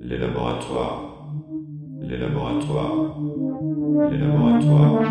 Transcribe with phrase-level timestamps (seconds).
[0.00, 1.26] les laboratoires,
[2.02, 3.16] les laboratoires,
[4.10, 5.02] les laboratoires,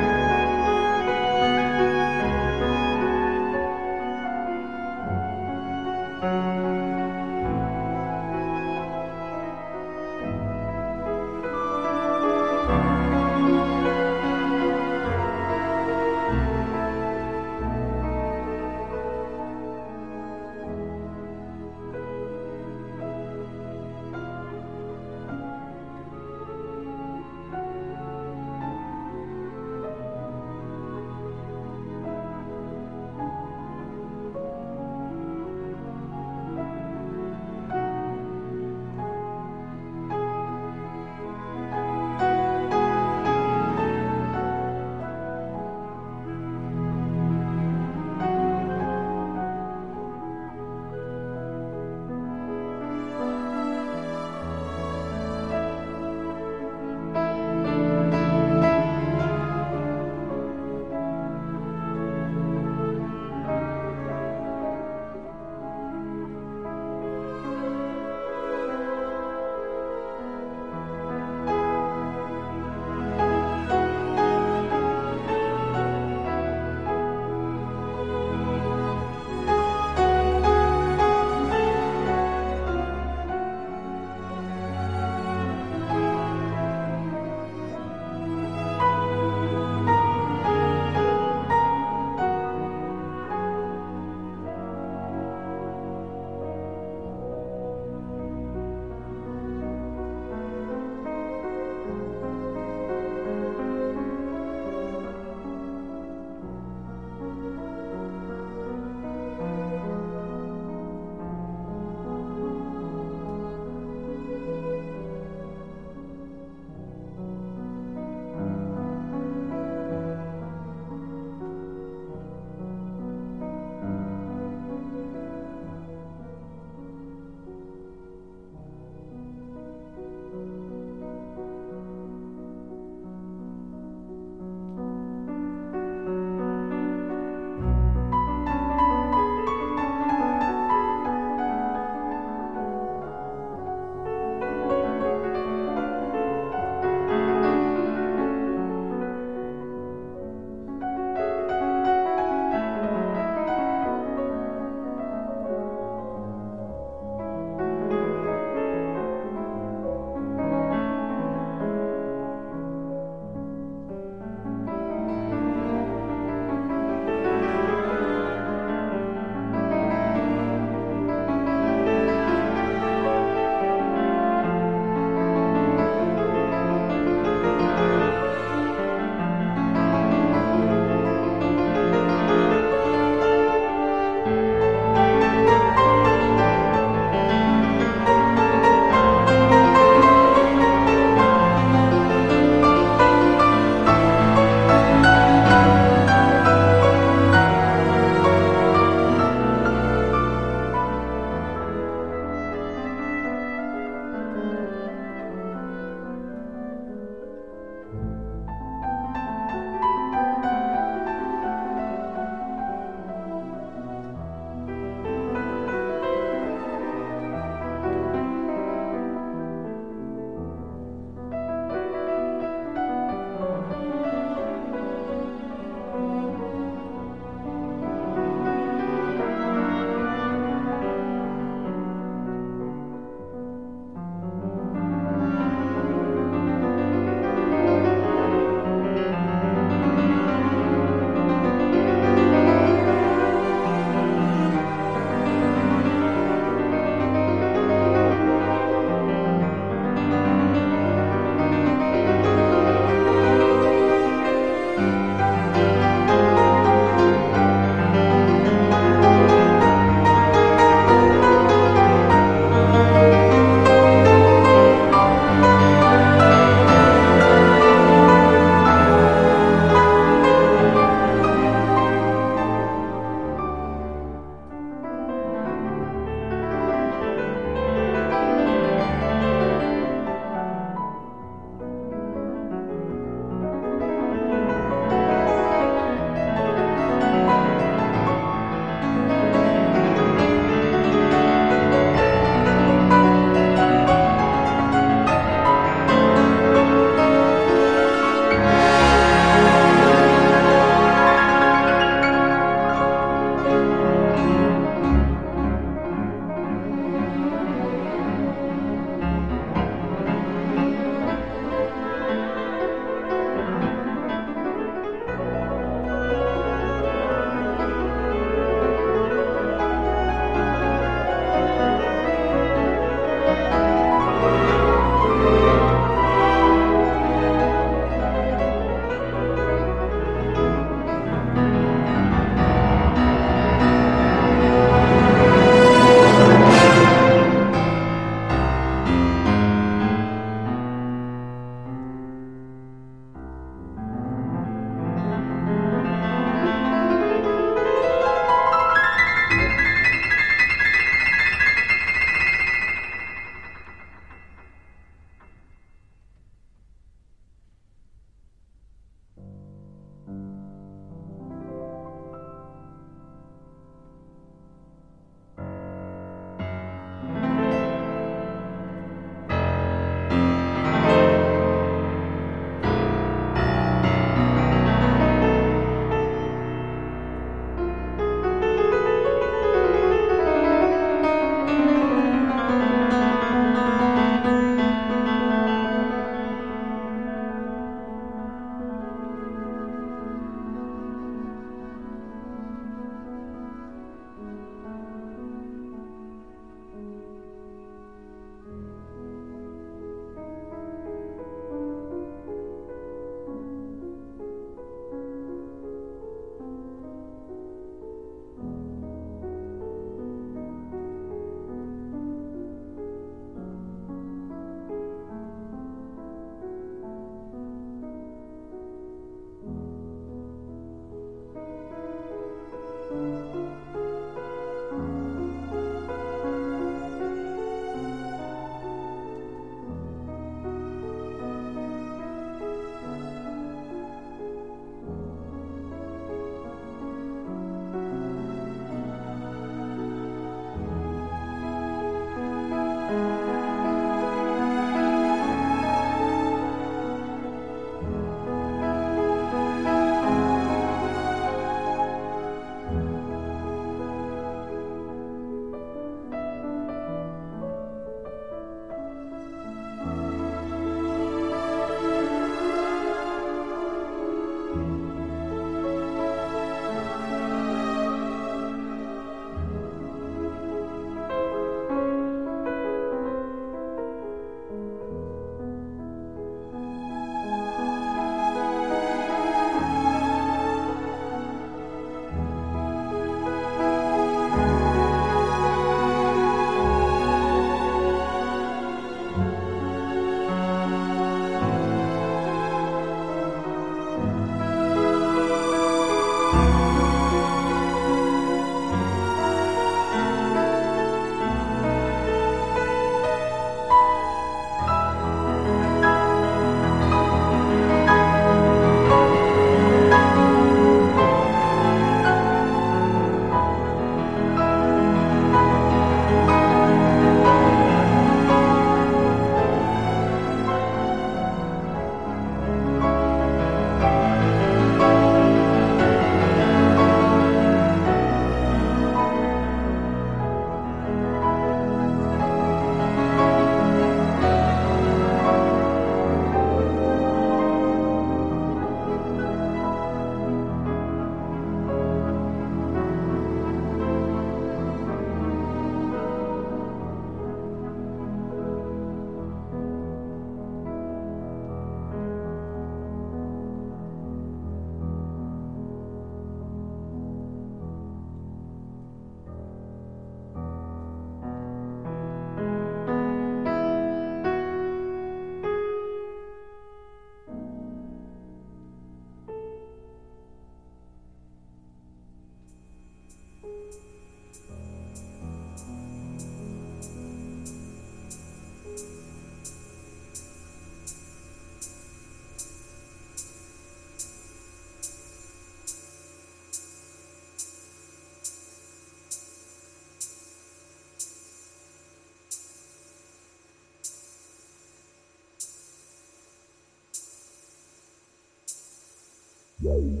[599.62, 600.00] Yay.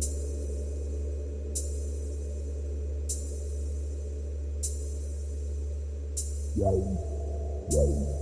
[7.70, 8.21] Yay.